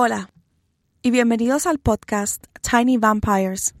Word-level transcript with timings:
Hola 0.00 0.30
y 1.02 1.10
bienvenidos 1.10 1.66
al 1.66 1.80
podcast 1.80 2.44
Tiny 2.62 2.98
Vampires. 2.98 3.74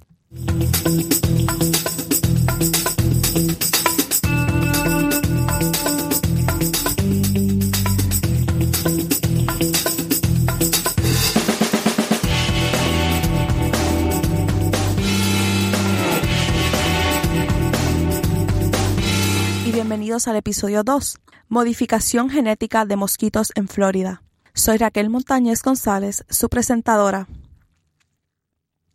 Y 19.64 19.70
bienvenidos 19.70 20.26
al 20.26 20.34
episodio 20.34 20.82
2, 20.82 21.18
Modificación 21.48 22.28
genética 22.28 22.84
de 22.86 22.96
mosquitos 22.96 23.52
en 23.54 23.68
Florida. 23.68 24.22
Soy 24.58 24.76
Raquel 24.76 25.08
Montañez 25.08 25.62
González, 25.62 26.24
su 26.28 26.48
presentadora. 26.48 27.28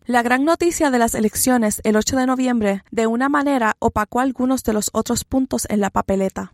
La 0.06 0.22
gran 0.22 0.44
noticia 0.44 0.92
de 0.92 1.00
las 1.00 1.16
elecciones 1.16 1.80
el 1.86 1.96
8 1.96 2.18
de 2.18 2.26
noviembre 2.26 2.84
de 2.92 3.08
una 3.08 3.30
manera 3.30 3.78
opacó 3.80 4.20
algunos 4.20 4.64
de 4.64 4.74
los 4.74 4.90
otros 4.92 5.24
puntos 5.24 5.66
en 5.70 5.80
la 5.80 5.90
papeleta. 5.90 6.52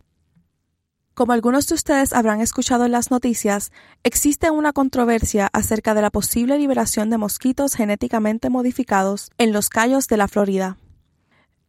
Como 1.14 1.32
algunos 1.32 1.66
de 1.66 1.74
ustedes 1.74 2.12
habrán 2.12 2.40
escuchado 2.40 2.84
en 2.84 2.92
las 2.92 3.10
noticias, 3.10 3.72
existe 4.04 4.52
una 4.52 4.72
controversia 4.72 5.50
acerca 5.52 5.94
de 5.94 6.02
la 6.02 6.10
posible 6.10 6.56
liberación 6.56 7.10
de 7.10 7.18
mosquitos 7.18 7.74
genéticamente 7.74 8.48
modificados 8.48 9.32
en 9.38 9.52
los 9.52 9.70
Cayos 9.70 10.06
de 10.06 10.18
la 10.18 10.28
Florida 10.28 10.76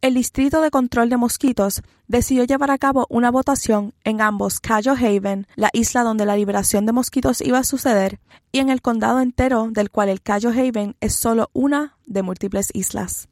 el 0.02 0.14
Distrito 0.14 0.60
de 0.60 0.72
Control 0.72 1.08
de 1.08 1.16
Mosquitos 1.16 1.80
decidió 2.08 2.42
llevar 2.42 2.72
a 2.72 2.78
cabo 2.78 3.06
una 3.08 3.30
votación 3.30 3.94
en 4.02 4.20
ambos 4.20 4.58
Cayo 4.58 4.94
Haven, 4.94 5.46
la 5.54 5.70
isla 5.72 6.02
donde 6.02 6.26
la 6.26 6.34
liberación 6.34 6.86
de 6.86 6.92
mosquitos 6.92 7.40
iba 7.40 7.58
a 7.58 7.64
suceder, 7.64 8.18
y 8.50 8.58
en 8.58 8.68
el 8.68 8.82
condado 8.82 9.20
entero 9.20 9.68
del 9.70 9.90
cual 9.92 10.08
el 10.08 10.20
Cayo 10.20 10.50
Haven 10.50 10.96
es 11.00 11.14
solo 11.14 11.50
una 11.52 11.96
de 12.04 12.22
múltiples 12.22 12.70
islas. 12.74 13.28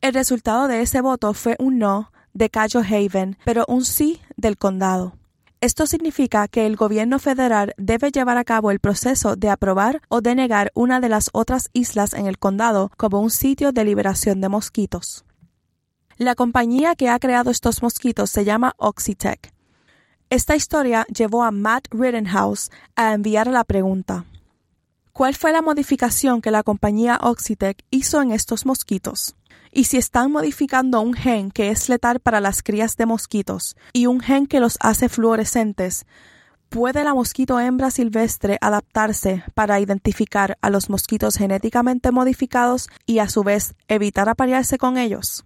El 0.00 0.14
resultado 0.14 0.68
de 0.68 0.80
ese 0.80 1.02
voto 1.02 1.34
fue 1.34 1.54
un 1.58 1.78
no 1.78 2.10
de 2.32 2.48
Cayo 2.48 2.80
Haven, 2.80 3.36
pero 3.44 3.66
un 3.68 3.84
sí 3.84 4.22
del 4.38 4.56
condado. 4.56 5.18
Esto 5.60 5.86
significa 5.86 6.48
que 6.48 6.64
el 6.64 6.76
gobierno 6.76 7.18
federal 7.18 7.74
debe 7.76 8.10
llevar 8.10 8.38
a 8.38 8.44
cabo 8.44 8.70
el 8.70 8.80
proceso 8.80 9.36
de 9.36 9.50
aprobar 9.50 10.00
o 10.08 10.22
denegar 10.22 10.72
una 10.74 11.00
de 11.00 11.10
las 11.10 11.28
otras 11.34 11.68
islas 11.74 12.14
en 12.14 12.26
el 12.26 12.38
condado 12.38 12.90
como 12.96 13.20
un 13.20 13.30
sitio 13.30 13.72
de 13.72 13.84
liberación 13.84 14.40
de 14.40 14.48
mosquitos. 14.48 15.26
La 16.16 16.36
compañía 16.36 16.94
que 16.94 17.08
ha 17.08 17.18
creado 17.18 17.50
estos 17.50 17.82
mosquitos 17.82 18.30
se 18.30 18.44
llama 18.44 18.74
Oxitec. 18.76 19.52
Esta 20.30 20.54
historia 20.54 21.04
llevó 21.06 21.42
a 21.42 21.50
Matt 21.50 21.88
Rittenhouse 21.90 22.70
a 22.94 23.14
enviar 23.14 23.48
la 23.48 23.64
pregunta 23.64 24.24
¿Cuál 25.12 25.34
fue 25.34 25.50
la 25.50 25.60
modificación 25.60 26.40
que 26.40 26.52
la 26.52 26.62
compañía 26.62 27.18
Oxitec 27.20 27.84
hizo 27.90 28.22
en 28.22 28.30
estos 28.30 28.64
mosquitos? 28.64 29.34
Y 29.72 29.84
si 29.84 29.96
están 29.96 30.30
modificando 30.30 31.00
un 31.00 31.14
gen 31.14 31.50
que 31.50 31.70
es 31.70 31.88
letal 31.88 32.20
para 32.20 32.40
las 32.40 32.62
crías 32.62 32.96
de 32.96 33.06
mosquitos 33.06 33.76
y 33.92 34.06
un 34.06 34.20
gen 34.20 34.46
que 34.46 34.60
los 34.60 34.76
hace 34.80 35.08
fluorescentes, 35.08 36.06
¿puede 36.68 37.02
la 37.02 37.14
mosquito 37.14 37.58
hembra 37.58 37.90
silvestre 37.90 38.56
adaptarse 38.60 39.42
para 39.54 39.80
identificar 39.80 40.58
a 40.60 40.70
los 40.70 40.88
mosquitos 40.90 41.36
genéticamente 41.36 42.12
modificados 42.12 42.88
y 43.04 43.18
a 43.18 43.28
su 43.28 43.42
vez 43.42 43.74
evitar 43.88 44.28
aparearse 44.28 44.78
con 44.78 44.96
ellos? 44.96 45.44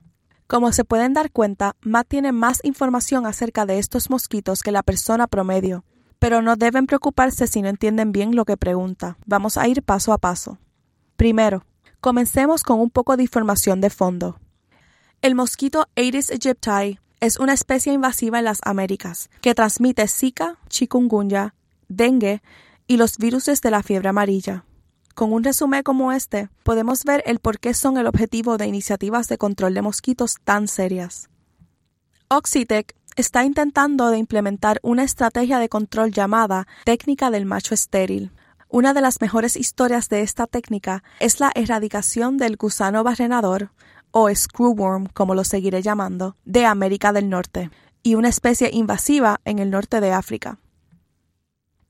Como 0.49 0.73
se 0.73 0.83
pueden 0.83 1.13
dar 1.13 1.31
cuenta, 1.31 1.77
Matt 1.83 2.09
tiene 2.09 2.33
más 2.33 2.61
información 2.63 3.27
acerca 3.27 3.67
de 3.67 3.79
estos 3.79 4.09
mosquitos 4.09 4.63
que 4.63 4.73
la 4.73 4.83
persona 4.83 5.27
promedio, 5.27 5.85
pero 6.19 6.41
no 6.41 6.57
deben 6.57 6.87
preocuparse 6.87 7.47
si 7.47 7.61
no 7.61 7.69
entienden 7.69 8.13
bien 8.13 8.35
lo 8.35 8.47
que 8.47 8.57
pregunta. 8.57 9.19
Vamos 9.27 9.59
a 9.59 9.69
ir 9.69 9.83
paso 9.83 10.11
a 10.15 10.17
paso. 10.17 10.59
Primero, 11.17 11.67
comencemos 12.01 12.63
con 12.63 12.81
un 12.81 12.89
poco 12.89 13.19
de 13.19 13.25
información 13.25 13.83
de 13.83 13.91
fondo. 13.91 14.41
El 15.21 15.35
mosquito 15.35 15.87
Aedes 15.97 16.31
aegypti 16.31 16.99
es 17.21 17.39
una 17.39 17.53
especie 17.53 17.93
invasiva 17.93 18.39
en 18.39 18.47
las 18.47 18.61
Américas 18.63 19.29
que 19.43 19.55
transmite 19.55 20.09
Zika, 20.09 20.57
chikungunya, 20.71 21.55
dengue 21.89 22.41
y 22.87 22.97
los 22.97 23.19
virus 23.19 23.45
de 23.45 23.71
la 23.71 23.83
fiebre 23.83 24.09
amarilla. 24.09 24.65
Con 25.19 25.33
un 25.33 25.43
resumen 25.43 25.83
como 25.83 26.13
este, 26.13 26.49
podemos 26.63 27.03
ver 27.03 27.25
el 27.27 27.41
por 27.41 27.59
qué 27.59 27.75
son 27.75 27.99
el 27.99 28.07
objetivo 28.07 28.57
de 28.57 28.69
iniciativas 28.69 29.27
de 29.27 29.37
control 29.37 29.75
de 29.75 29.83
mosquitos 29.83 30.37
tan 30.45 30.69
serias. 30.69 31.29
Oxitec 32.29 32.95
está 33.17 33.43
intentando 33.43 34.11
de 34.11 34.19
implementar 34.19 34.79
una 34.81 35.03
estrategia 35.03 35.59
de 35.59 35.69
control 35.69 36.13
llamada 36.13 36.69
técnica 36.85 37.33
del 37.33 37.47
macho 37.47 37.75
estéril. 37.75 38.31
Una 38.69 38.95
de 38.95 39.01
las 39.01 39.21
mejores 39.21 39.57
historias 39.57 40.09
de 40.09 40.23
esta 40.23 40.47
técnica 40.47 41.03
es 41.19 41.41
la 41.41 41.51
erradicación 41.57 42.37
del 42.37 42.57
gusano 42.57 43.03
barrenador, 43.03 43.73
o 44.13 44.33
screwworm 44.33 45.09
como 45.09 45.35
lo 45.35 45.43
seguiré 45.43 45.83
llamando, 45.83 46.37
de 46.45 46.65
América 46.65 47.13
del 47.13 47.29
Norte, 47.29 47.73
y 48.05 48.15
una 48.15 48.29
especie 48.29 48.71
invasiva 48.73 49.41
en 49.45 49.59
el 49.59 49.71
norte 49.73 50.01
de 50.01 50.13
África. 50.13 50.61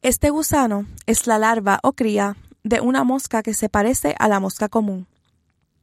Este 0.00 0.31
gusano 0.31 0.87
es 1.05 1.27
la 1.27 1.39
larva 1.39 1.78
o 1.83 1.93
cría 1.93 2.34
de 2.69 2.81
una 2.81 3.03
mosca 3.03 3.43
que 3.43 3.55
se 3.55 3.69
parece 3.69 4.15
a 4.19 4.29
la 4.29 4.41
mosca 4.41 4.69
común. 4.69 5.06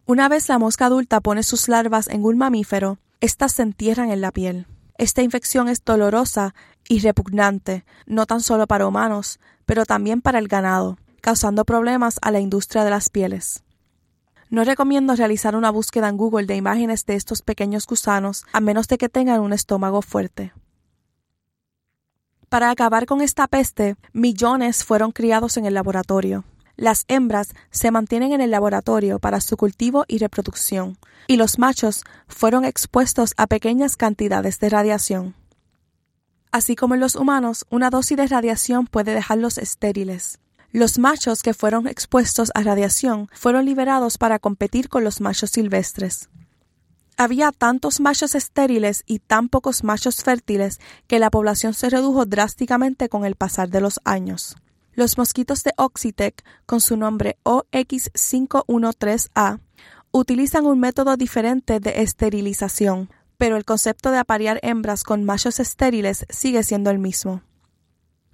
Una 0.06 0.29
vez 0.29 0.47
la 0.50 0.59
mosca 0.59 0.85
adulta 0.85 1.19
pone 1.19 1.41
sus 1.41 1.68
larvas 1.68 2.07
en 2.07 2.23
un 2.23 2.38
mamífero, 2.38 3.00
éstas 3.22 3.53
se 3.53 3.63
entierran 3.63 4.12
en 4.12 4.22
la 4.22 4.31
piel. 4.31 4.68
Esta 4.97 5.24
infección 5.24 5.68
es 5.68 5.84
dolorosa 5.84 6.53
y 6.88 7.00
repugnante, 7.00 7.85
no 8.06 8.28
tan 8.28 8.40
solo 8.40 8.68
para 8.68 8.85
humanos, 8.88 9.40
pero 9.66 9.85
también 9.85 10.22
para 10.22 10.38
el 10.38 10.47
ganado, 10.47 11.00
causando 11.22 11.66
problemas 11.66 12.19
a 12.22 12.29
la 12.29 12.40
industria 12.40 12.84
de 12.84 12.91
las 12.91 13.09
pieles. 13.09 13.63
No 14.51 14.63
recomiendo 14.63 15.16
realizar 15.16 15.56
una 15.56 15.72
búsqueda 15.72 16.07
en 16.07 16.18
Google 16.18 16.45
de 16.45 16.56
imágenes 16.56 17.07
de 17.07 17.16
estos 17.16 17.41
pequeños 17.41 17.88
gusanos 17.88 18.45
a 18.53 18.62
menos 18.62 18.88
de 18.88 19.00
que 19.00 19.09
tengan 19.09 19.41
un 19.41 19.53
estómago 19.53 20.03
fuerte. 20.03 20.53
Para 22.47 22.69
acabar 22.69 23.07
con 23.07 23.22
esta 23.22 23.47
peste, 23.47 23.97
millones 24.13 24.86
fueron 24.86 25.12
criados 25.12 25.57
en 25.57 25.65
el 25.65 25.74
laboratorio. 25.74 26.45
Las 26.77 27.06
hembras 27.07 27.54
se 27.72 27.92
mantienen 27.92 28.33
en 28.33 28.42
el 28.42 28.51
laboratorio 28.51 29.19
para 29.19 29.39
su 29.39 29.56
cultivo 29.56 30.06
y 30.07 30.18
reproducción, 30.18 30.98
y 31.27 31.38
los 31.38 31.57
machos 31.57 32.04
fueron 32.27 32.66
expuestos 32.66 33.33
a 33.38 33.48
pequeñas 33.48 33.95
cantidades 33.95 34.60
de 34.60 34.69
radiación. 34.69 35.36
Así 36.51 36.75
como 36.75 36.94
en 36.94 37.01
los 37.01 37.16
humanos, 37.16 37.66
una 37.69 37.89
dosis 37.89 38.18
de 38.18 38.27
radiación 38.27 38.88
puede 38.88 39.13
dejarlos 39.13 39.57
estériles. 39.57 40.39
Los 40.72 41.00
machos 41.00 41.42
que 41.42 41.54
fueron 41.54 41.88
expuestos 41.88 42.51
a 42.54 42.62
radiación 42.62 43.30
fueron 43.33 43.66
liberados 43.66 44.18
para 44.18 44.39
competir 44.39 44.89
con 44.89 45.04
los 45.04 45.21
machos 45.21 45.51
silvestres. 45.51 46.30
Había 47.18 47.54
tantos 47.54 48.01
machos 48.01 48.36
estériles 48.36 49.04
y 49.06 49.19
tan 49.19 49.48
pocos 49.48 49.86
machos 49.86 50.21
fértiles 50.21 50.81
que 51.07 51.19
la 51.19 51.30
población 51.30 51.74
se 51.74 51.89
redujo 51.89 52.25
drásticamente 52.25 53.07
con 53.07 53.24
el 53.24 53.36
pasar 53.36 53.69
de 53.69 53.80
los 53.80 54.01
años. 54.04 54.57
Los 54.95 55.18
mosquitos 55.18 55.63
de 55.63 55.71
Oxitec, 55.75 56.44
con 56.65 56.80
su 56.80 56.95
nombre 56.95 57.38
OX513A, 57.44 59.59
utilizan 60.12 60.65
un 60.65 60.80
método 60.80 61.18
diferente 61.18 61.81
de 61.81 62.01
esterilización, 62.01 63.09
pero 63.38 63.57
el 63.57 63.65
concepto 63.65 64.12
de 64.12 64.19
aparear 64.19 64.62
hembras 64.63 65.03
con 65.03 65.25
machos 65.25 65.59
estériles 65.59 66.25
sigue 66.30 66.63
siendo 66.63 66.92
el 66.92 67.00
mismo. 67.00 67.42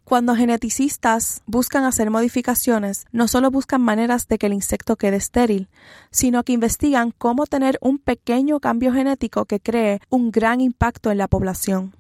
Cuando 0.03 0.35
geneticistas 0.35 1.41
buscan 1.47 1.83
hacer 1.83 2.11
modificaciones, 2.11 3.05
no 3.11 3.27
solo 3.27 3.49
buscan 3.49 3.81
maneras 3.81 4.27
de 4.27 4.37
que 4.37 4.45
el 4.45 4.53
insecto 4.53 4.97
quede 4.97 5.15
estéril, 5.15 5.67
sino 6.11 6.43
que 6.43 6.53
investigan 6.53 7.11
cómo 7.17 7.47
tener 7.47 7.79
un 7.81 7.97
pequeño 7.97 8.59
cambio 8.59 8.93
genético 8.93 9.45
que 9.45 9.59
cree 9.59 9.99
un 10.09 10.29
gran 10.29 10.61
impacto 10.61 11.09
en 11.09 11.17
la 11.17 11.27
población. 11.27 11.95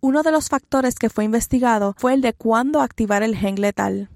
Uno 0.00 0.22
de 0.22 0.30
los 0.30 0.48
factores 0.48 0.96
que 0.96 1.10
fue 1.10 1.24
investigado 1.24 1.94
fue 1.96 2.14
el 2.14 2.20
de 2.20 2.32
cuándo 2.32 2.80
activar 2.80 3.22
el 3.22 3.36
gen 3.36 3.60
letal. 3.60 4.10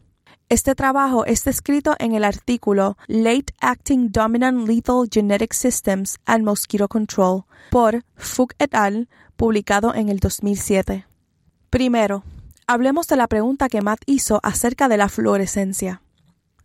Este 0.49 0.75
trabajo 0.75 1.25
es 1.25 1.45
descrito 1.45 1.95
en 1.99 2.15
el 2.15 2.25
artículo 2.25 2.97
Late 3.07 3.55
Acting 3.61 4.11
Dominant 4.11 4.67
Lethal 4.67 5.09
Genetic 5.11 5.53
Systems 5.53 6.19
and 6.27 6.45
Mosquito 6.45 6.89
Control 6.89 7.45
por 7.71 8.05
Fug 8.17 8.53
et 8.59 8.75
al., 8.75 9.09
publicado 9.37 9.95
en 9.95 10.09
el 10.09 10.19
2007. 10.19 11.07
Primero, 11.71 12.25
hablemos 12.67 13.07
de 13.07 13.17
la 13.17 13.27
pregunta 13.27 13.69
que 13.69 13.81
Matt 13.81 14.03
hizo 14.07 14.41
acerca 14.43 14.89
de 14.89 14.97
la 14.97 15.09
fluorescencia. 15.09 16.03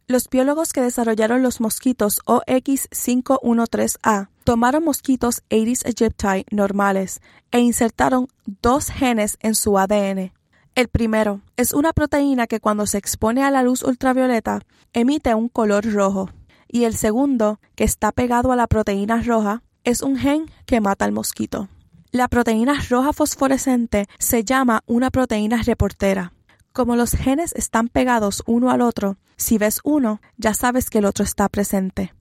Los 0.07 0.29
biólogos 0.29 0.71
que 0.71 0.81
desarrollaron 0.81 1.41
los 1.41 1.59
mosquitos 1.59 2.21
OX513A 2.25 4.29
tomaron 4.43 4.83
mosquitos 4.83 5.41
Aedes 5.49 5.83
aegypti 5.83 6.45
normales 6.51 7.21
e 7.49 7.59
insertaron 7.59 8.27
dos 8.61 8.91
genes 8.91 9.37
en 9.39 9.55
su 9.55 9.79
ADN. 9.79 10.31
El 10.75 10.89
primero 10.89 11.41
es 11.57 11.73
una 11.73 11.91
proteína 11.91 12.45
que 12.45 12.59
cuando 12.59 12.85
se 12.85 12.99
expone 12.99 13.43
a 13.43 13.49
la 13.49 13.63
luz 13.63 13.81
ultravioleta 13.81 14.61
emite 14.93 15.33
un 15.33 15.49
color 15.49 15.91
rojo. 15.91 16.29
Y 16.67 16.83
el 16.83 16.95
segundo, 16.95 17.59
que 17.73 17.83
está 17.83 18.11
pegado 18.11 18.51
a 18.51 18.55
la 18.55 18.67
proteína 18.67 19.23
roja, 19.23 19.63
es 19.83 20.03
un 20.03 20.19
gen 20.19 20.45
que 20.67 20.81
mata 20.81 21.05
al 21.05 21.13
mosquito. 21.13 21.67
La 22.11 22.27
proteína 22.27 22.75
roja 22.91 23.11
fosforescente 23.11 24.05
se 24.19 24.43
llama 24.43 24.83
una 24.85 25.09
proteína 25.09 25.63
reportera. 25.63 26.34
Como 26.75 26.98
los 26.98 27.12
genes 27.12 27.54
están 27.56 27.88
pegados 27.88 28.44
uno 28.45 28.69
al 28.69 28.81
otro, 28.81 29.16
si 29.38 29.57
ves 29.57 29.80
uno, 29.86 30.19
ya 30.36 30.54
sabes 30.54 30.89
que 30.89 30.98
el 30.98 31.06
otro 31.06 31.24
está 31.24 31.48
presente. 31.48 32.13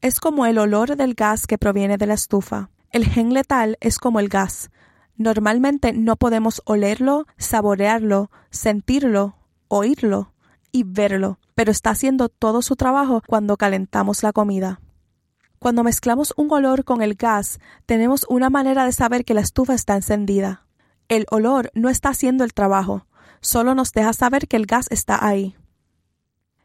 Es 0.00 0.20
como 0.20 0.46
el 0.46 0.58
olor 0.58 0.94
del 0.94 1.14
gas 1.14 1.48
que 1.48 1.58
proviene 1.58 1.98
de 1.98 2.06
la 2.06 2.14
estufa. 2.14 2.70
El 2.92 3.04
gen 3.04 3.34
letal 3.34 3.76
es 3.80 3.98
como 3.98 4.20
el 4.20 4.28
gas. 4.28 4.70
Normalmente 5.16 5.92
no 5.92 6.14
podemos 6.14 6.62
olerlo, 6.66 7.26
saborearlo, 7.36 8.30
sentirlo, 8.50 9.38
oírlo 9.66 10.32
y 10.70 10.84
verlo, 10.84 11.40
pero 11.56 11.72
está 11.72 11.90
haciendo 11.90 12.28
todo 12.28 12.62
su 12.62 12.76
trabajo 12.76 13.24
cuando 13.26 13.56
calentamos 13.56 14.22
la 14.22 14.32
comida. 14.32 14.80
Cuando 15.58 15.82
mezclamos 15.82 16.32
un 16.36 16.52
olor 16.52 16.84
con 16.84 17.02
el 17.02 17.16
gas, 17.16 17.58
tenemos 17.86 18.24
una 18.28 18.50
manera 18.50 18.84
de 18.84 18.92
saber 18.92 19.24
que 19.24 19.34
la 19.34 19.40
estufa 19.40 19.74
está 19.74 19.96
encendida. 19.96 20.64
El 21.08 21.26
olor 21.32 21.72
no 21.74 21.88
está 21.88 22.10
haciendo 22.10 22.44
el 22.44 22.54
trabajo, 22.54 23.05
solo 23.40 23.74
nos 23.74 23.92
deja 23.92 24.12
saber 24.12 24.46
que 24.46 24.56
el 24.56 24.66
gas 24.66 24.86
está 24.90 25.26
ahí. 25.26 25.56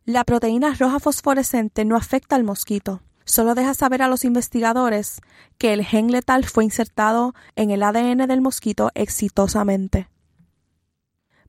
La 0.06 0.24
proteína 0.24 0.74
roja 0.74 1.00
fosforescente 1.00 1.86
no 1.86 1.96
afecta 1.96 2.36
al 2.36 2.44
mosquito, 2.44 3.02
solo 3.26 3.56
deja 3.56 3.74
saber 3.74 4.02
a 4.02 4.08
los 4.08 4.26
investigadores 4.26 5.22
que 5.58 5.74
el 5.74 5.86
gen 5.86 6.12
letal 6.12 6.46
fue 6.46 6.64
insertado 6.64 7.34
en 7.56 7.72
el 7.72 7.82
ADN 7.82 8.28
del 8.28 8.42
mosquito 8.42 8.92
exitosamente. 8.94 10.11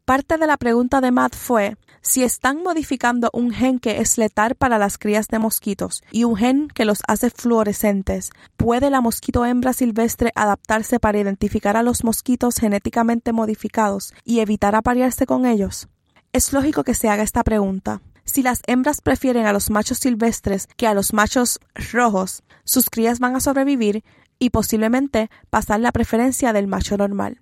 Parte 0.04 0.36
de 0.36 0.48
la 0.48 0.56
pregunta 0.56 1.00
de 1.00 1.12
Matt 1.12 1.36
fue 1.36 1.76
si 2.00 2.24
están 2.24 2.64
modificando 2.64 3.30
un 3.32 3.52
gen 3.52 3.78
que 3.78 4.00
es 4.00 4.18
letal 4.18 4.56
para 4.56 4.76
las 4.76 4.98
crías 4.98 5.28
de 5.28 5.38
mosquitos 5.38 6.02
y 6.10 6.24
un 6.24 6.34
gen 6.34 6.66
que 6.66 6.84
los 6.84 7.02
hace 7.06 7.30
fluorescentes, 7.30 8.32
¿puede 8.56 8.90
la 8.90 9.00
mosquito 9.00 9.44
hembra 9.44 9.72
silvestre 9.72 10.32
adaptarse 10.34 10.98
para 10.98 11.20
identificar 11.20 11.76
a 11.76 11.84
los 11.84 12.02
mosquitos 12.02 12.56
genéticamente 12.56 13.32
modificados 13.32 14.12
y 14.24 14.40
evitar 14.40 14.74
aparearse 14.74 15.24
con 15.24 15.46
ellos? 15.46 15.86
Es 16.32 16.52
lógico 16.52 16.82
que 16.82 16.94
se 16.94 17.08
haga 17.08 17.22
esta 17.22 17.44
pregunta. 17.44 18.02
Si 18.24 18.42
las 18.42 18.62
hembras 18.66 19.02
prefieren 19.02 19.46
a 19.46 19.52
los 19.52 19.70
machos 19.70 19.98
silvestres 19.98 20.66
que 20.76 20.88
a 20.88 20.94
los 20.94 21.12
machos 21.12 21.60
rojos, 21.92 22.42
sus 22.64 22.90
crías 22.90 23.20
van 23.20 23.36
a 23.36 23.40
sobrevivir 23.40 24.02
y 24.40 24.50
posiblemente 24.50 25.30
pasar 25.48 25.78
la 25.78 25.92
preferencia 25.92 26.52
del 26.52 26.66
macho 26.66 26.96
normal 26.96 27.41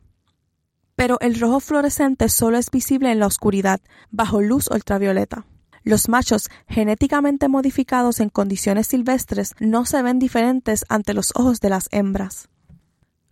pero 1.01 1.17
el 1.23 1.41
rojo 1.41 1.61
fluorescente 1.61 2.29
solo 2.29 2.59
es 2.59 2.71
visible 2.71 3.11
en 3.11 3.21
la 3.21 3.27
oscuridad, 3.27 3.81
bajo 4.11 4.43
luz 4.43 4.69
ultravioleta. 4.71 5.47
Los 5.83 6.11
machos 6.11 6.51
genéticamente 6.69 7.49
modificados 7.49 8.21
en 8.21 8.29
condiciones 8.29 8.89
silvestres 8.89 9.55
no 9.61 9.87
se 9.87 10.03
ven 10.03 10.19
diferentes 10.19 10.85
ante 10.91 11.15
los 11.15 11.33
ojos 11.35 11.61
de 11.61 11.71
las 11.71 11.89
hembras. 11.91 12.51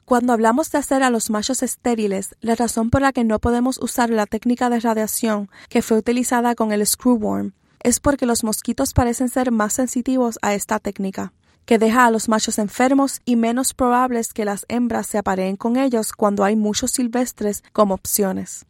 Cuando 0.06 0.32
hablamos 0.32 0.70
de 0.70 0.78
hacer 0.78 1.02
a 1.02 1.10
los 1.10 1.28
machos 1.28 1.62
estériles, 1.62 2.36
la 2.40 2.54
razón 2.54 2.88
por 2.88 3.02
la 3.02 3.12
que 3.12 3.24
no 3.24 3.38
podemos 3.38 3.76
usar 3.82 4.08
la 4.08 4.24
técnica 4.24 4.70
de 4.70 4.80
radiación 4.80 5.50
que 5.68 5.82
fue 5.82 5.98
utilizada 5.98 6.54
con 6.54 6.72
el 6.72 6.86
screwworm 6.86 7.52
es 7.80 8.00
porque 8.00 8.24
los 8.24 8.44
mosquitos 8.44 8.94
parecen 8.94 9.28
ser 9.28 9.50
más 9.50 9.74
sensitivos 9.74 10.38
a 10.40 10.54
esta 10.54 10.78
técnica 10.78 11.34
que 11.68 11.78
deja 11.78 12.06
a 12.06 12.10
los 12.10 12.30
machos 12.30 12.58
enfermos 12.58 13.20
y 13.26 13.36
menos 13.36 13.74
probables 13.74 14.32
que 14.32 14.46
las 14.46 14.64
hembras 14.70 15.06
se 15.06 15.18
apareen 15.18 15.56
con 15.56 15.76
ellos 15.76 16.14
cuando 16.14 16.42
hay 16.42 16.56
muchos 16.56 16.92
silvestres 16.92 17.62
como 17.74 17.92
opciones. 17.92 18.64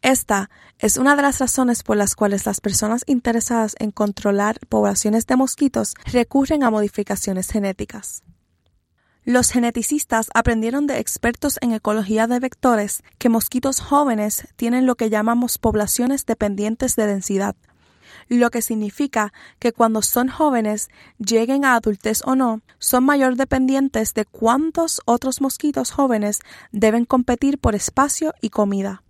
Esta 0.00 0.48
es 0.78 0.96
una 0.96 1.16
de 1.16 1.20
las 1.20 1.38
razones 1.38 1.82
por 1.82 1.98
las 1.98 2.14
cuales 2.14 2.46
las 2.46 2.62
personas 2.62 3.04
interesadas 3.06 3.76
en 3.78 3.90
controlar 3.90 4.58
poblaciones 4.70 5.26
de 5.26 5.36
mosquitos 5.36 5.92
recurren 6.10 6.64
a 6.64 6.70
modificaciones 6.70 7.50
genéticas. 7.50 8.22
Los 9.26 9.50
geneticistas 9.50 10.30
aprendieron 10.32 10.86
de 10.86 10.98
expertos 10.98 11.58
en 11.60 11.72
ecología 11.72 12.26
de 12.26 12.40
vectores 12.40 13.02
que 13.18 13.28
mosquitos 13.28 13.80
jóvenes 13.80 14.48
tienen 14.56 14.86
lo 14.86 14.94
que 14.94 15.10
llamamos 15.10 15.58
poblaciones 15.58 16.24
dependientes 16.24 16.96
de 16.96 17.06
densidad, 17.06 17.54
lo 18.38 18.50
que 18.50 18.62
significa 18.62 19.32
que 19.58 19.72
cuando 19.72 20.02
son 20.02 20.28
jóvenes, 20.28 20.88
lleguen 21.18 21.64
a 21.64 21.74
adultez 21.74 22.22
o 22.24 22.36
no, 22.36 22.60
son 22.78 23.04
mayor 23.04 23.36
dependientes 23.36 24.14
de 24.14 24.24
cuántos 24.24 25.00
otros 25.04 25.40
mosquitos 25.40 25.90
jóvenes 25.90 26.40
deben 26.72 27.04
competir 27.04 27.58
por 27.58 27.74
espacio 27.74 28.34
y 28.40 28.50
comida. 28.50 29.02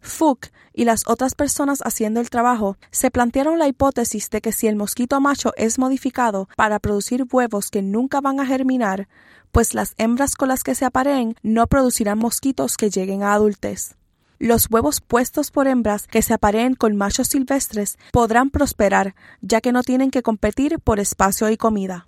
Fuchs 0.00 0.52
y 0.74 0.84
las 0.84 1.04
otras 1.06 1.34
personas 1.34 1.80
haciendo 1.84 2.20
el 2.20 2.30
trabajo 2.30 2.76
se 2.90 3.10
plantearon 3.10 3.58
la 3.58 3.68
hipótesis 3.68 4.28
de 4.28 4.40
que 4.40 4.52
si 4.52 4.66
el 4.66 4.76
mosquito 4.76 5.20
macho 5.20 5.52
es 5.56 5.78
modificado 5.78 6.48
para 6.56 6.78
producir 6.78 7.24
huevos 7.30 7.70
que 7.70 7.80
nunca 7.80 8.20
van 8.20 8.40
a 8.40 8.46
germinar, 8.46 9.08
pues 9.52 9.72
las 9.72 9.94
hembras 9.98 10.34
con 10.34 10.48
las 10.48 10.64
que 10.64 10.74
se 10.74 10.84
apareen 10.84 11.36
no 11.42 11.68
producirán 11.68 12.18
mosquitos 12.18 12.76
que 12.76 12.90
lleguen 12.90 13.22
a 13.22 13.34
adultez. 13.34 13.96
Los 14.44 14.66
huevos 14.70 15.00
puestos 15.00 15.50
por 15.50 15.68
hembras 15.68 16.06
que 16.06 16.20
se 16.20 16.34
apareen 16.34 16.74
con 16.74 16.96
machos 16.96 17.28
silvestres 17.28 17.96
podrán 18.12 18.50
prosperar, 18.50 19.14
ya 19.40 19.62
que 19.62 19.72
no 19.72 19.82
tienen 19.82 20.10
que 20.10 20.22
competir 20.22 20.80
por 20.80 21.00
espacio 21.00 21.48
y 21.48 21.56
comida. 21.56 22.06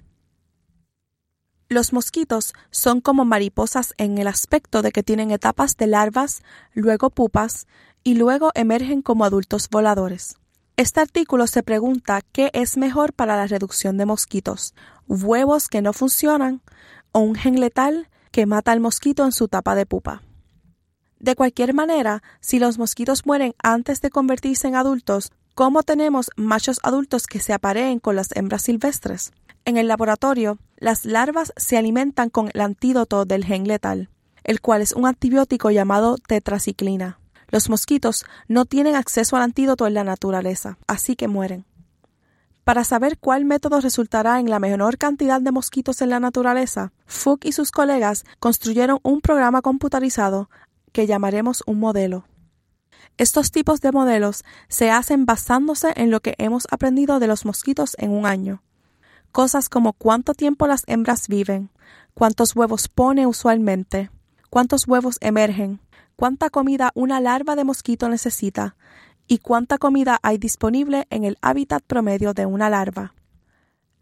Los 1.70 1.94
mosquitos 1.94 2.52
son 2.70 3.00
como 3.00 3.24
mariposas 3.24 3.94
en 3.96 4.18
el 4.18 4.26
aspecto 4.26 4.82
de 4.82 4.92
que 4.92 5.02
tienen 5.02 5.30
etapas 5.30 5.78
de 5.78 5.86
larvas, 5.86 6.42
luego 6.74 7.08
pupas 7.08 7.66
y 8.04 8.16
luego 8.16 8.50
emergen 8.54 9.00
como 9.00 9.24
adultos 9.24 9.70
voladores. 9.70 10.36
Este 10.76 11.00
artículo 11.00 11.46
se 11.46 11.62
pregunta 11.62 12.20
qué 12.32 12.50
es 12.52 12.76
mejor 12.76 13.14
para 13.14 13.38
la 13.38 13.46
reducción 13.46 13.96
de 13.96 14.04
mosquitos, 14.04 14.74
huevos 15.08 15.68
que 15.68 15.80
no 15.80 15.94
funcionan 15.94 16.60
o 17.12 17.20
un 17.20 17.34
gen 17.34 17.60
letal 17.60 18.10
que 18.30 18.44
mata 18.44 18.72
al 18.72 18.80
mosquito 18.80 19.24
en 19.24 19.32
su 19.32 19.46
etapa 19.46 19.74
de 19.74 19.86
pupa. 19.86 20.20
De 21.26 21.34
cualquier 21.34 21.74
manera, 21.74 22.22
si 22.38 22.60
los 22.60 22.78
mosquitos 22.78 23.26
mueren 23.26 23.52
antes 23.60 24.00
de 24.00 24.10
convertirse 24.10 24.68
en 24.68 24.76
adultos, 24.76 25.32
¿cómo 25.56 25.82
tenemos 25.82 26.30
machos 26.36 26.78
adultos 26.84 27.26
que 27.26 27.40
se 27.40 27.52
apareen 27.52 27.98
con 27.98 28.14
las 28.14 28.28
hembras 28.36 28.62
silvestres? 28.62 29.32
En 29.64 29.76
el 29.76 29.88
laboratorio, 29.88 30.58
las 30.76 31.04
larvas 31.04 31.52
se 31.56 31.76
alimentan 31.76 32.30
con 32.30 32.48
el 32.54 32.60
antídoto 32.60 33.24
del 33.24 33.44
gen 33.44 33.66
letal, 33.66 34.08
el 34.44 34.60
cual 34.60 34.82
es 34.82 34.92
un 34.92 35.04
antibiótico 35.04 35.72
llamado 35.72 36.16
tetraciclina. 36.16 37.18
Los 37.48 37.68
mosquitos 37.70 38.24
no 38.46 38.64
tienen 38.64 38.94
acceso 38.94 39.34
al 39.34 39.42
antídoto 39.42 39.88
en 39.88 39.94
la 39.94 40.04
naturaleza, 40.04 40.78
así 40.86 41.16
que 41.16 41.26
mueren. 41.26 41.64
Para 42.62 42.82
saber 42.82 43.18
cuál 43.18 43.44
método 43.44 43.80
resultará 43.80 44.40
en 44.40 44.50
la 44.50 44.58
menor 44.58 44.96
cantidad 44.98 45.40
de 45.40 45.52
mosquitos 45.52 46.02
en 46.02 46.10
la 46.10 46.20
naturaleza, 46.20 46.92
Fuchs 47.06 47.46
y 47.46 47.52
sus 47.52 47.70
colegas 47.70 48.24
construyeron 48.40 48.98
un 49.04 49.20
programa 49.20 49.62
computarizado 49.62 50.50
que 50.96 51.06
llamaremos 51.06 51.62
un 51.66 51.78
modelo. 51.78 52.24
Estos 53.18 53.50
tipos 53.50 53.82
de 53.82 53.92
modelos 53.92 54.44
se 54.68 54.90
hacen 54.90 55.26
basándose 55.26 55.92
en 55.94 56.10
lo 56.10 56.20
que 56.20 56.34
hemos 56.38 56.66
aprendido 56.70 57.18
de 57.18 57.26
los 57.26 57.44
mosquitos 57.44 57.96
en 57.98 58.12
un 58.12 58.24
año. 58.24 58.62
Cosas 59.30 59.68
como 59.68 59.92
cuánto 59.92 60.32
tiempo 60.32 60.66
las 60.66 60.84
hembras 60.86 61.28
viven, 61.28 61.68
cuántos 62.14 62.56
huevos 62.56 62.88
pone 62.88 63.26
usualmente, 63.26 64.10
cuántos 64.48 64.88
huevos 64.88 65.18
emergen, 65.20 65.82
cuánta 66.16 66.48
comida 66.48 66.92
una 66.94 67.20
larva 67.20 67.56
de 67.56 67.64
mosquito 67.64 68.08
necesita 68.08 68.74
y 69.26 69.36
cuánta 69.36 69.76
comida 69.76 70.18
hay 70.22 70.38
disponible 70.38 71.06
en 71.10 71.24
el 71.24 71.36
hábitat 71.42 71.82
promedio 71.86 72.32
de 72.32 72.46
una 72.46 72.70
larva. 72.70 73.12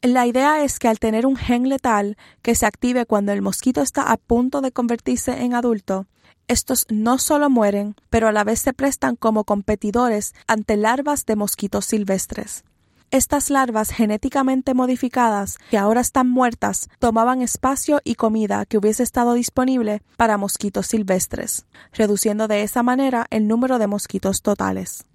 La 0.05 0.27
idea 0.27 0.63
es 0.63 0.79
que 0.79 0.89
al 0.89 0.99
tener 0.99 1.25
un 1.25 1.35
gen 1.35 1.71
letal 1.71 2.19
que 2.43 2.55
se 2.55 2.67
active 2.67 3.07
cuando 3.07 3.33
el 3.33 3.41
mosquito 3.41 3.81
está 3.81 4.13
a 4.13 4.19
punto 4.19 4.61
de 4.61 4.71
convertirse 4.71 5.45
en 5.45 5.55
adulto, 5.55 6.05
estos 6.47 6.85
no 6.91 7.17
solo 7.17 7.49
mueren, 7.49 7.97
pero 8.11 8.29
a 8.29 8.33
la 8.33 8.45
vez 8.45 8.61
se 8.61 8.75
prestan 8.75 9.17
como 9.17 9.45
competidores 9.45 10.35
ante 10.47 10.77
larvas 10.77 11.25
de 11.25 11.37
mosquitos 11.37 11.87
silvestres. 11.87 12.65
Estas 13.11 13.49
larvas 13.49 13.89
genéticamente 13.89 14.75
modificadas, 14.75 15.57
que 15.71 15.79
ahora 15.79 16.03
están 16.03 16.29
muertas, 16.29 16.91
tomaban 16.99 17.41
espacio 17.41 18.03
y 18.05 18.17
comida 18.17 18.67
que 18.67 18.77
hubiese 18.77 19.03
estado 19.03 19.33
disponible 19.33 20.03
para 20.19 20.37
mosquitos 20.37 20.87
silvestres, 20.87 21.65
reduciendo 21.95 22.47
de 22.47 22.63
esa 22.63 22.83
manera 22.83 23.27
el 23.31 23.49
número 23.49 23.79
de 23.79 23.87
mosquitos 23.87 24.43
totales. 24.43 25.07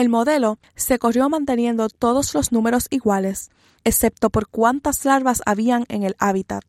El 0.00 0.08
modelo 0.08 0.58
se 0.76 0.98
corrió 0.98 1.28
manteniendo 1.28 1.90
todos 1.90 2.32
los 2.32 2.52
números 2.52 2.86
iguales, 2.88 3.50
excepto 3.84 4.30
por 4.30 4.48
cuántas 4.48 5.04
larvas 5.04 5.42
habían 5.44 5.84
en 5.90 6.04
el 6.04 6.16
hábitat, 6.18 6.64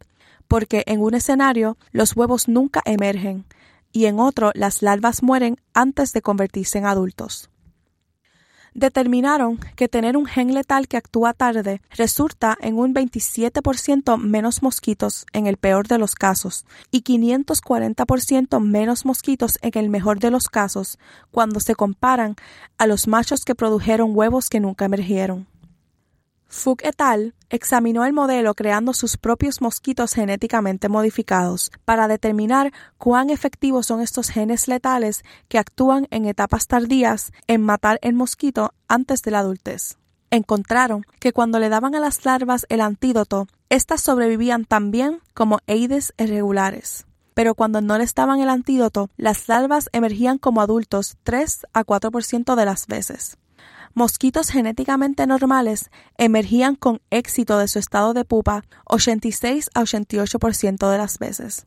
porque 0.50 0.84
en 0.86 1.00
un 1.00 1.14
escenario 1.14 1.78
los 1.94 2.14
huevos 2.14 2.50
nunca 2.50 2.82
emergen 2.84 3.46
y 3.94 4.08
en 4.08 4.20
otro 4.20 4.52
las 4.54 4.82
larvas 4.82 5.24
mueren 5.24 5.62
antes 5.74 6.12
de 6.12 6.22
convertirse 6.22 6.80
en 6.80 6.86
adultos. 6.86 7.50
Determinaron 8.74 9.58
que 9.76 9.90
tener 9.90 10.16
un 10.16 10.26
gen 10.26 10.54
letal 10.54 10.88
que 10.88 10.96
actúa 10.96 11.34
tarde 11.34 11.82
resulta 11.98 12.58
en 12.62 12.78
un 12.78 12.94
27% 12.96 14.18
menos 14.18 14.64
mosquitos 14.64 15.26
en 15.34 15.46
el 15.46 15.58
peor 15.58 15.88
de 15.88 15.98
los 15.98 16.16
casos 16.16 16.66
y 16.90 17.04
540% 17.04 18.62
menos 18.62 19.06
mosquitos 19.06 19.60
en 19.62 19.72
el 19.76 19.90
mejor 19.90 20.20
de 20.20 20.32
los 20.32 20.48
casos 20.48 21.00
cuando 21.32 21.60
se 21.60 21.76
comparan 21.76 22.38
a 22.78 22.88
los 22.88 23.10
machos 23.10 23.44
que 23.44 23.56
produjeron 23.56 24.16
huevos 24.16 24.48
que 24.48 24.62
nunca 24.62 24.86
emergieron. 24.86 25.48
Fuchs 26.54 26.84
et 26.84 27.00
al. 27.00 27.34
examinó 27.50 28.04
el 28.04 28.12
modelo 28.12 28.54
creando 28.56 28.94
sus 28.94 29.16
propios 29.16 29.62
mosquitos 29.62 30.12
genéticamente 30.14 30.90
modificados 30.90 31.72
para 31.86 32.10
determinar 32.10 32.74
cuán 32.98 33.30
efectivos 33.30 33.88
son 33.88 34.02
estos 34.02 34.30
genes 34.30 34.68
letales 34.68 35.24
que 35.48 35.58
actúan 35.58 36.08
en 36.12 36.26
etapas 36.26 36.68
tardías 36.68 37.32
en 37.48 37.62
matar 37.62 38.00
el 38.02 38.16
mosquito 38.16 38.74
antes 38.90 39.22
de 39.22 39.32
la 39.32 39.40
adultez. 39.40 39.98
Encontraron 40.30 41.06
que 41.22 41.32
cuando 41.32 41.58
le 41.58 41.70
daban 41.70 41.96
a 41.96 42.02
las 42.02 42.26
larvas 42.26 42.66
el 42.68 42.82
antídoto, 42.82 43.48
éstas 43.70 44.02
sobrevivían 44.02 44.66
tan 44.66 44.92
bien 44.92 45.22
como 45.34 45.60
Aedes 45.68 46.14
irregulares. 46.18 47.06
Pero 47.34 47.56
cuando 47.56 47.80
no 47.80 47.98
les 47.98 48.14
daban 48.14 48.42
el 48.42 48.50
antídoto, 48.50 49.10
las 49.16 49.48
larvas 49.48 49.90
emergían 49.94 50.38
como 50.38 50.60
adultos 50.60 51.16
3 51.24 51.68
a 51.72 51.86
4% 51.86 52.56
de 52.56 52.66
las 52.66 52.88
veces 52.88 53.38
mosquitos 53.94 54.50
genéticamente 54.50 55.28
normales 55.28 55.90
emergían 56.18 56.76
con 56.76 57.02
éxito 57.10 57.58
de 57.58 57.68
su 57.68 57.80
estado 57.80 58.14
de 58.14 58.26
pupa 58.26 58.64
86 58.86 59.70
a 59.74 59.82
88% 59.82 60.90
de 60.90 60.98
las 60.98 61.20
veces. 61.20 61.66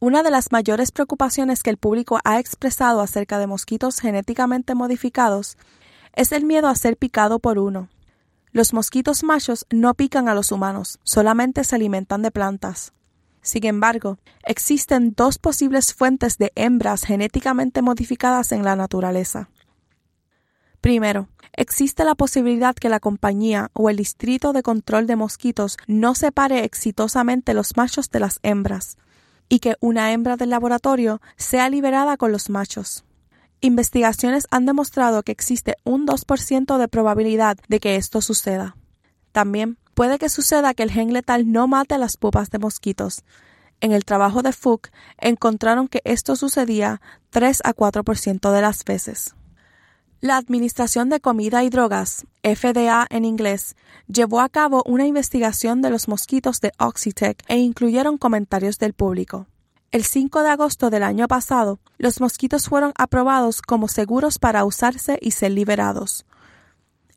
Una 0.00 0.22
de 0.22 0.30
las 0.30 0.50
mayores 0.50 0.90
preocupaciones 0.90 1.62
que 1.62 1.70
el 1.70 1.76
público 1.76 2.18
ha 2.24 2.40
expresado 2.40 3.00
acerca 3.00 3.38
de 3.38 3.46
mosquitos 3.46 4.00
genéticamente 4.00 4.74
modificados 4.74 5.56
es 6.14 6.32
el 6.32 6.44
miedo 6.44 6.68
a 6.68 6.74
ser 6.74 6.96
picado 6.96 7.38
por 7.38 7.58
uno. 7.58 7.88
Los 8.50 8.72
mosquitos 8.72 9.22
machos 9.22 9.66
no 9.70 9.94
pican 9.94 10.28
a 10.28 10.34
los 10.34 10.52
humanos, 10.52 10.98
solamente 11.04 11.64
se 11.64 11.76
alimentan 11.76 12.22
de 12.22 12.30
plantas. 12.30 12.92
Sin 13.42 13.64
embargo, 13.66 14.18
existen 14.44 15.14
dos 15.16 15.38
posibles 15.38 15.94
fuentes 15.94 16.36
de 16.38 16.52
hembras 16.54 17.04
genéticamente 17.04 17.80
modificadas 17.80 18.52
en 18.52 18.62
la 18.62 18.76
naturaleza. 18.76 19.48
Primero, 20.82 21.28
existe 21.52 22.04
la 22.04 22.16
posibilidad 22.16 22.74
que 22.74 22.88
la 22.88 22.98
compañía 22.98 23.70
o 23.72 23.88
el 23.88 23.96
distrito 23.96 24.52
de 24.52 24.64
control 24.64 25.06
de 25.06 25.14
mosquitos 25.14 25.76
no 25.86 26.16
separe 26.16 26.64
exitosamente 26.64 27.54
los 27.54 27.76
machos 27.76 28.10
de 28.10 28.18
las 28.18 28.40
hembras 28.42 28.96
y 29.48 29.60
que 29.60 29.76
una 29.78 30.12
hembra 30.12 30.36
del 30.36 30.50
laboratorio 30.50 31.20
sea 31.36 31.70
liberada 31.70 32.16
con 32.16 32.32
los 32.32 32.50
machos. 32.50 33.04
Investigaciones 33.60 34.48
han 34.50 34.66
demostrado 34.66 35.22
que 35.22 35.30
existe 35.30 35.76
un 35.84 36.04
2% 36.04 36.76
de 36.78 36.88
probabilidad 36.88 37.58
de 37.68 37.78
que 37.78 37.94
esto 37.94 38.20
suceda. 38.20 38.74
También 39.30 39.78
puede 39.94 40.18
que 40.18 40.28
suceda 40.28 40.74
que 40.74 40.82
el 40.82 40.90
gen 40.90 41.12
letal 41.12 41.52
no 41.52 41.68
mate 41.68 41.96
las 41.96 42.16
pupas 42.16 42.50
de 42.50 42.58
mosquitos. 42.58 43.22
En 43.80 43.92
el 43.92 44.04
trabajo 44.04 44.42
de 44.42 44.52
Fuchs 44.52 44.90
encontraron 45.16 45.86
que 45.86 46.00
esto 46.04 46.34
sucedía 46.34 47.00
3 47.30 47.60
a 47.62 47.72
4% 47.72 48.50
de 48.50 48.62
las 48.62 48.84
veces. 48.84 49.36
La 50.24 50.36
Administración 50.36 51.08
de 51.08 51.18
Comida 51.18 51.64
y 51.64 51.68
Drogas, 51.68 52.28
FDA 52.44 53.08
en 53.10 53.24
inglés, 53.24 53.74
llevó 54.06 54.40
a 54.40 54.48
cabo 54.48 54.84
una 54.86 55.04
investigación 55.04 55.82
de 55.82 55.90
los 55.90 56.06
mosquitos 56.06 56.60
de 56.60 56.70
Oxitec 56.78 57.42
e 57.48 57.58
incluyeron 57.58 58.18
comentarios 58.18 58.78
del 58.78 58.92
público. 58.92 59.48
El 59.90 60.04
5 60.04 60.44
de 60.44 60.50
agosto 60.50 60.90
del 60.90 61.02
año 61.02 61.26
pasado, 61.26 61.80
los 61.98 62.20
mosquitos 62.20 62.68
fueron 62.68 62.92
aprobados 62.96 63.62
como 63.62 63.88
seguros 63.88 64.38
para 64.38 64.64
usarse 64.64 65.18
y 65.20 65.32
ser 65.32 65.50
liberados. 65.50 66.24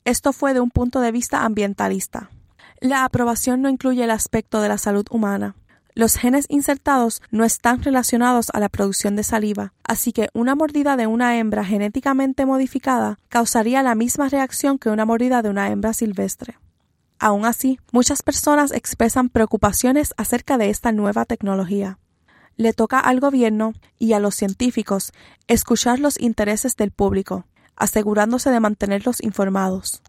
Esto 0.04 0.34
fue 0.34 0.56
de 0.56 0.62
un 0.62 0.72
punto 0.72 1.00
de 1.00 1.12
vista 1.12 1.46
ambientalista. 1.46 2.32
La 2.80 3.06
aprobación 3.06 3.62
no 3.62 3.70
incluye 3.70 4.04
el 4.04 4.10
aspecto 4.10 4.62
de 4.62 4.70
la 4.70 4.80
salud 4.80 5.06
humana. 5.12 5.54
Los 5.98 6.18
genes 6.18 6.46
insertados 6.50 7.22
no 7.32 7.46
están 7.46 7.82
relacionados 7.82 8.48
a 8.54 8.60
la 8.60 8.68
producción 8.68 9.16
de 9.16 9.24
saliva, 9.24 9.72
así 9.82 10.12
que 10.12 10.28
una 10.34 10.54
mordida 10.54 10.98
de 10.98 11.08
una 11.08 11.38
hembra 11.38 11.64
genéticamente 11.64 12.46
modificada 12.46 13.18
causaría 13.30 13.82
la 13.82 13.96
misma 13.96 14.28
reacción 14.28 14.78
que 14.78 14.90
una 14.90 15.06
mordida 15.06 15.42
de 15.42 15.50
una 15.50 15.70
hembra 15.70 15.94
silvestre. 15.94 16.60
Aún 17.18 17.46
así, 17.46 17.80
muchas 17.94 18.24
personas 18.24 18.74
expresan 18.74 19.30
preocupaciones 19.30 20.14
acerca 20.18 20.58
de 20.58 20.70
esta 20.70 20.92
nueva 20.92 21.24
tecnología. 21.24 21.98
Le 22.58 22.74
toca 22.74 23.00
al 23.00 23.22
gobierno 23.22 23.72
y 23.98 24.12
a 24.12 24.20
los 24.20 24.36
científicos 24.36 25.14
escuchar 25.48 26.00
los 26.00 26.20
intereses 26.20 26.76
del 26.76 26.92
público, 26.92 27.46
asegurándose 27.78 28.50
de 28.50 28.60
mantenerlos 28.60 29.24
informados. 29.24 30.02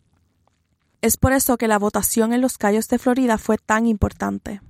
Es 1.01 1.17
por 1.17 1.33
eso 1.33 1.57
que 1.59 1.69
la 1.69 1.79
votación 1.79 2.33
en 2.33 2.41
los 2.41 2.59
Cayos 2.59 2.89
de 2.89 2.99
Florida 2.99 3.39
fue 3.39 3.57
tan 3.57 3.87
importante. 3.87 4.61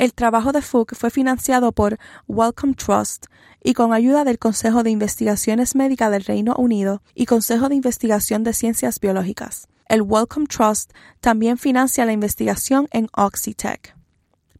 El 0.00 0.14
trabajo 0.14 0.52
de 0.52 0.62
Fuchs 0.62 0.96
fue 0.96 1.10
financiado 1.10 1.72
por 1.72 1.98
Wellcome 2.26 2.72
Trust 2.72 3.26
y 3.62 3.74
con 3.74 3.92
ayuda 3.92 4.24
del 4.24 4.38
Consejo 4.38 4.82
de 4.82 4.88
Investigaciones 4.88 5.74
Médicas 5.74 6.10
del 6.10 6.24
Reino 6.24 6.54
Unido 6.56 7.02
y 7.14 7.26
Consejo 7.26 7.68
de 7.68 7.74
Investigación 7.74 8.42
de 8.42 8.54
Ciencias 8.54 8.98
Biológicas. 8.98 9.68
El 9.90 10.00
Wellcome 10.00 10.46
Trust 10.46 10.92
también 11.20 11.58
financia 11.58 12.06
la 12.06 12.14
investigación 12.14 12.88
en 12.92 13.08
Oxitec. 13.14 13.94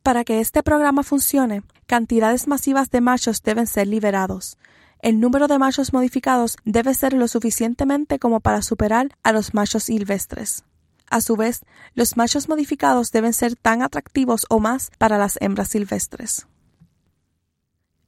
Para 0.02 0.24
que 0.24 0.40
este 0.40 0.62
programa 0.62 1.04
funcione, 1.04 1.62
cantidades 1.86 2.46
masivas 2.46 2.90
de 2.90 3.00
machos 3.00 3.42
deben 3.42 3.66
ser 3.66 3.86
liberados. 3.86 4.58
El 5.00 5.20
número 5.20 5.48
de 5.48 5.58
machos 5.58 5.94
modificados 5.94 6.58
debe 6.66 6.92
ser 6.92 7.14
lo 7.14 7.28
suficientemente 7.28 8.18
como 8.18 8.40
para 8.40 8.60
superar 8.60 9.16
a 9.22 9.32
los 9.32 9.54
machos 9.54 9.84
silvestres. 9.84 10.64
A 11.10 11.20
su 11.20 11.36
vez, 11.36 11.60
los 11.94 12.16
machos 12.16 12.48
modificados 12.48 13.10
deben 13.10 13.32
ser 13.32 13.56
tan 13.56 13.82
atractivos 13.82 14.46
o 14.48 14.60
más 14.60 14.92
para 14.96 15.18
las 15.18 15.36
hembras 15.42 15.68
silvestres. 15.68 16.46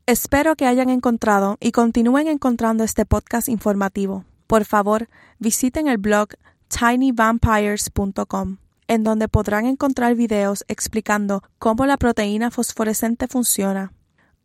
Espero 0.06 0.56
que 0.56 0.66
hayan 0.66 0.88
encontrado 0.88 1.58
y 1.60 1.72
continúen 1.72 2.28
encontrando 2.28 2.84
este 2.84 3.04
podcast 3.04 3.48
informativo. 3.48 4.24
Por 4.46 4.64
favor, 4.64 5.08
visiten 5.38 5.88
el 5.88 5.98
blog 5.98 6.28
tinyvampires.com, 6.68 8.58
en 8.86 9.04
donde 9.04 9.28
podrán 9.28 9.66
encontrar 9.66 10.14
videos 10.14 10.64
explicando 10.68 11.42
cómo 11.58 11.86
la 11.86 11.96
proteína 11.96 12.50
fosforescente 12.50 13.26
funciona, 13.26 13.92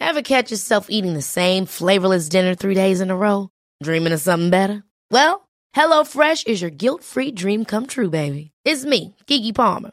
Ever 0.00 0.22
catch 0.22 0.50
yourself 0.50 0.86
eating 0.90 1.14
the 1.14 1.22
same 1.22 1.66
flavorless 1.66 2.28
dinner 2.28 2.54
three 2.54 2.74
days 2.74 3.00
in 3.00 3.10
a 3.10 3.16
row? 3.16 3.48
Dreaming 3.82 4.12
of 4.12 4.20
something 4.20 4.50
better? 4.50 4.84
Well, 5.10 5.48
HelloFresh 5.74 6.46
is 6.46 6.60
your 6.60 6.70
guilt-free 6.70 7.32
dream 7.32 7.64
come 7.64 7.86
true, 7.86 8.10
baby. 8.10 8.50
It's 8.64 8.84
me, 8.84 9.16
Kiki 9.26 9.52
Palmer. 9.52 9.92